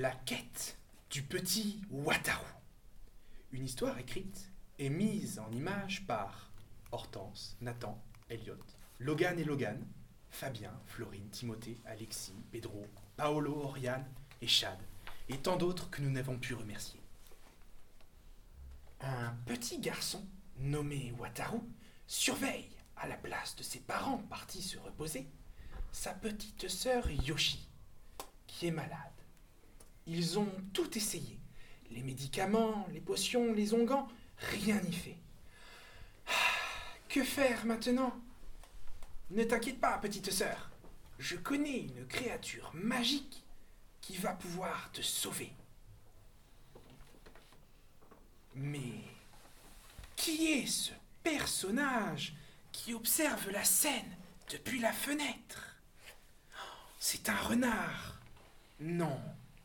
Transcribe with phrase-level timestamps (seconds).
[0.00, 0.78] La quête
[1.10, 2.46] du petit Wataru.
[3.50, 6.52] Une histoire écrite et mise en image par
[6.92, 8.60] Hortense, Nathan, Elliot,
[9.00, 9.84] Logan et Logan,
[10.30, 14.06] Fabien, Florine, Timothée, Alexis, Pedro, Paolo, Oriane
[14.40, 14.78] et Chad,
[15.28, 17.00] et tant d'autres que nous n'avons pu remercier.
[19.00, 20.24] Un petit garçon
[20.58, 21.58] nommé Wataru
[22.06, 25.26] surveille, à la place de ses parents partis se reposer,
[25.90, 27.68] sa petite sœur Yoshi,
[28.46, 29.17] qui est malade.
[30.08, 31.38] Ils ont tout essayé.
[31.90, 34.08] Les médicaments, les potions, les onguents,
[34.38, 35.18] rien n'y fait.
[36.26, 36.32] Ah,
[37.10, 38.18] que faire maintenant?
[39.30, 40.70] Ne t'inquiète pas, petite sœur.
[41.18, 43.44] Je connais une créature magique
[44.00, 45.52] qui va pouvoir te sauver.
[48.54, 49.04] Mais
[50.16, 52.34] qui est ce personnage
[52.72, 54.16] qui observe la scène
[54.50, 55.76] depuis la fenêtre?
[56.98, 58.18] C'est un renard.
[58.80, 59.20] Non,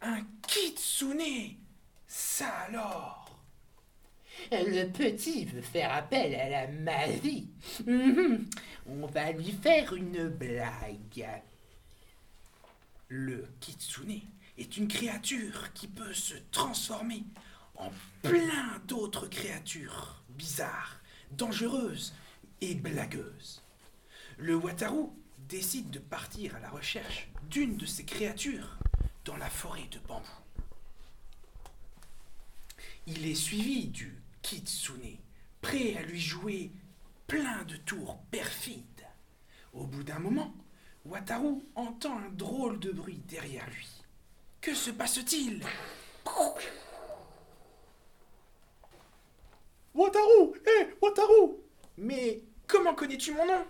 [0.00, 1.56] un kitsune.
[2.06, 3.38] Ça alors
[4.50, 7.48] Le petit veut faire appel à la magie.
[7.86, 8.48] Mhm.
[8.86, 11.42] On va lui faire une blague.
[13.08, 14.20] Le kitsune
[14.56, 17.24] est une créature qui peut se transformer
[17.76, 17.90] en
[18.22, 21.00] plein d'autres créatures bizarres,
[21.32, 22.14] dangereuses
[22.60, 23.62] et blagueuses.
[24.38, 25.08] Le Wataru
[25.48, 28.78] décide de partir à la recherche d'une de ces créatures
[29.28, 30.26] dans la forêt de bambou.
[33.06, 35.18] Il est suivi du kitsune,
[35.60, 36.70] prêt à lui jouer
[37.26, 39.06] plein de tours perfides.
[39.74, 40.54] Au bout d'un moment,
[41.04, 43.86] Wataru entend un drôle de bruit derrière lui.
[44.62, 45.62] Que se passe-t-il?
[49.94, 51.56] Wataru Hé, Wataru
[51.98, 53.66] Mais comment connais-tu mon nom?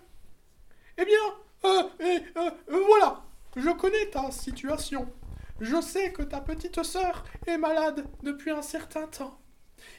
[0.98, 2.50] Eh bien, euh, euh, euh,
[2.86, 3.25] voilà
[3.56, 5.12] Je connais ta situation.
[5.60, 9.41] Je sais que ta petite sœur est malade depuis un certain temps.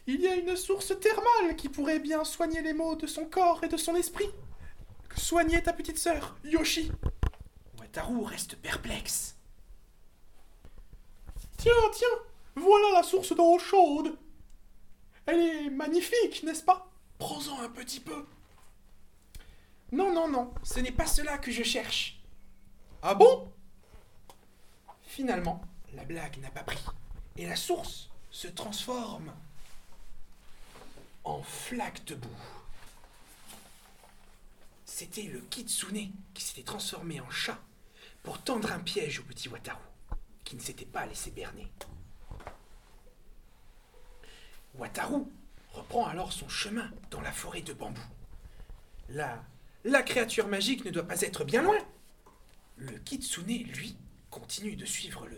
[0.07, 3.63] Il y a une source thermale qui pourrait bien soigner les maux de son corps
[3.63, 4.29] et de son esprit.
[5.15, 6.91] Soigner ta petite sœur, Yoshi.
[7.79, 9.35] Wataru reste perplexe.
[11.57, 12.07] Tiens, tiens,
[12.55, 14.17] voilà la source d'eau chaude.
[15.25, 16.89] Elle est magnifique, n'est-ce pas?
[17.17, 18.25] Prends-en un petit peu.
[19.91, 22.21] Non, non, non, ce n'est pas cela que je cherche.
[23.01, 23.51] Ah bon?
[25.19, 25.59] Finalement,
[25.95, 26.81] la blague n'a pas pris.
[27.35, 29.33] Et la source se transforme
[31.25, 32.29] en flaque de boue.
[34.85, 37.59] C'était le kitsune qui s'était transformé en chat
[38.23, 39.83] pour tendre un piège au petit Wataru,
[40.45, 41.69] qui ne s'était pas laissé berner.
[44.75, 45.23] Wataru
[45.73, 48.07] reprend alors son chemin dans la forêt de bambou.
[49.09, 49.43] Là,
[49.83, 51.77] la créature magique ne doit pas être bien loin.
[52.77, 53.97] Le kitsune, lui,
[54.29, 55.37] continue de suivre le,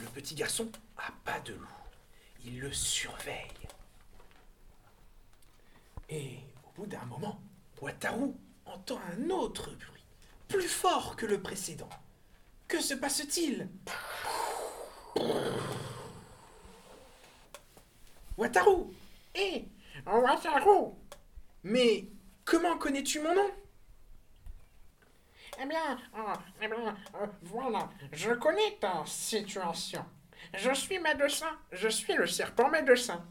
[0.00, 1.66] le petit garçon à pas de loup.
[2.44, 3.68] Il le surveille.
[6.08, 7.40] Et au bout d'un moment,
[7.80, 8.32] Wataru
[8.66, 10.04] entend un autre bruit,
[10.48, 11.88] plus fort que le précédent.
[12.68, 13.68] Que se passe-t-il?
[18.36, 18.86] Wataru
[19.34, 19.68] Hé,
[20.06, 20.92] Wataru
[21.64, 22.08] Mais
[22.44, 23.50] comment connais-tu mon nom?
[25.60, 30.04] Eh bien, euh, eh bien, euh, voilà, je connais ta situation.
[30.54, 33.24] Je suis médecin, je suis le serpent médecin.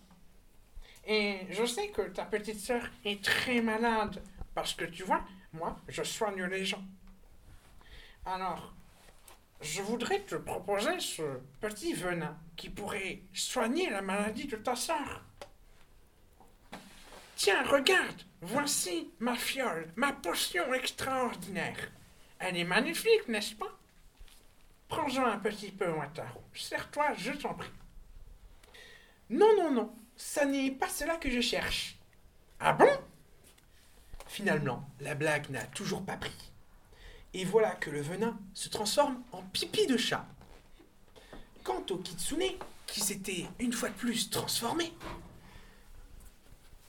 [1.05, 4.21] Et je sais que ta petite sœur est très malade,
[4.53, 5.23] parce que tu vois,
[5.53, 6.83] moi, je soigne les gens.
[8.25, 8.73] Alors,
[9.61, 11.23] je voudrais te proposer ce
[11.59, 15.23] petit venin qui pourrait soigner la maladie de ta sœur.
[17.35, 21.91] Tiens, regarde, voici ma fiole, ma potion extraordinaire.
[22.43, 23.77] Elle est magnifique, n'est-ce pas?
[24.87, 26.39] Prends-en un petit peu, Wataru.
[26.55, 27.69] Serre-toi, je t'en prie.
[29.29, 31.97] Non, non, non, ça n'est pas cela que je cherche.
[32.59, 32.89] Ah bon?
[34.27, 36.51] Finalement, la blague n'a toujours pas pris.
[37.35, 40.25] Et voilà que le venin se transforme en pipi de chat.
[41.63, 42.57] Quant au kitsune,
[42.87, 44.91] qui s'était une fois de plus transformé,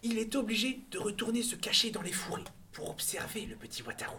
[0.02, 2.42] il est obligé de retourner se cacher dans les fourrés
[2.72, 4.16] pour observer le petit Wataru.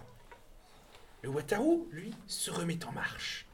[1.24, 3.46] Le Wataru, lui, se remet en marche.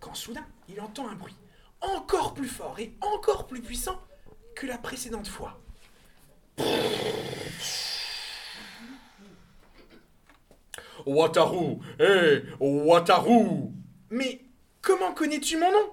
[0.00, 1.36] Quand soudain, il entend un bruit
[1.82, 4.00] encore plus fort et encore plus puissant
[4.54, 5.60] que la précédente fois.
[11.04, 13.72] Wataru Hé, Wataru
[14.10, 14.40] Mais
[14.80, 15.92] comment connais-tu mon nom?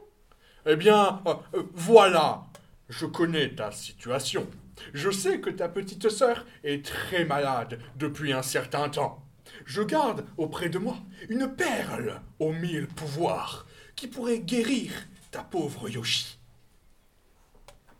[0.65, 2.45] Eh bien, euh, euh, voilà
[2.87, 4.47] Je connais ta situation.
[4.93, 9.22] Je sais que ta petite sœur est très malade depuis un certain temps.
[9.65, 10.97] Je garde auprès de moi
[11.29, 14.91] une perle aux mille pouvoirs qui pourrait guérir
[15.31, 16.39] ta pauvre Yoshi.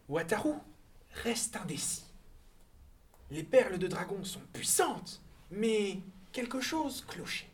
[0.09, 0.53] Wataru
[1.23, 2.03] reste indécis.
[3.31, 5.99] Les perles de dragon sont puissantes, mais
[6.31, 7.49] quelque chose clochait.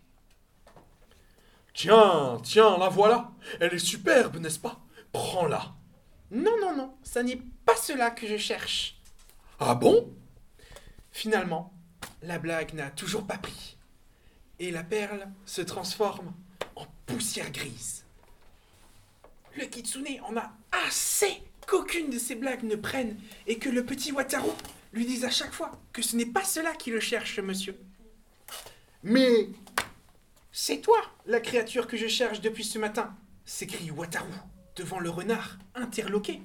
[1.73, 3.31] Tiens, tiens, la voilà.
[3.59, 4.79] Elle est superbe, n'est-ce pas?
[5.13, 5.73] Prends-la.
[6.31, 8.99] Non, non, non, ça n'est pas cela que je cherche.
[9.59, 10.13] Ah bon?
[11.11, 11.73] Finalement,
[12.21, 13.77] la blague n'a toujours pas pris.
[14.59, 16.33] Et la perle se transforme
[16.75, 18.03] en poussière grise.
[19.55, 23.17] Le kitsune en a assez qu'aucune de ces blagues ne prenne
[23.47, 24.51] et que le petit Wataru
[24.93, 27.77] lui dise à chaque fois que ce n'est pas cela qui le cherche, monsieur.
[29.03, 29.49] Mais
[30.51, 33.15] c'est toi, la créature que je cherche depuis ce matin,
[33.45, 34.33] s'écrie Wataru
[34.75, 36.41] devant le renard, interloqué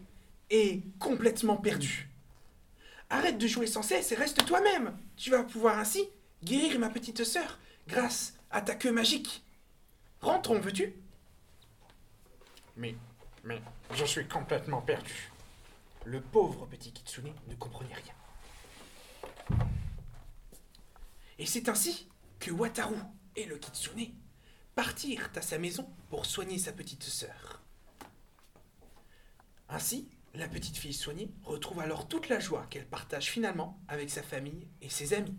[0.50, 2.08] et complètement perdu.
[3.10, 4.96] Arrête de jouer sans cesse et reste toi-même.
[5.16, 6.04] Tu vas pouvoir ainsi
[6.42, 9.44] guérir ma petite sœur grâce à ta queue magique.
[10.20, 10.94] Rentrons, veux-tu?
[12.76, 12.94] Mais,
[13.44, 13.60] mais,
[13.92, 15.30] je suis complètement perdu.
[16.04, 19.58] Le pauvre petit Kitsune ne comprenait rien.
[21.38, 22.08] Et c'est ainsi
[22.38, 22.96] que Wataru
[23.36, 24.14] et le Kitsune
[24.74, 27.62] partirent à sa maison pour soigner sa petite sœur.
[29.68, 34.22] Ainsi, la petite fille soignée retrouve alors toute la joie qu'elle partage finalement avec sa
[34.22, 35.38] famille et ses amis.